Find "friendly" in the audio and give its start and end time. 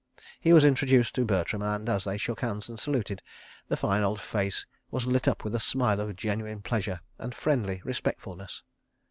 7.35-7.81